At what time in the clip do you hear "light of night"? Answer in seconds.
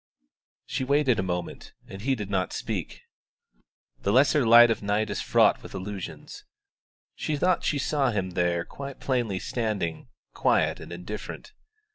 4.47-5.11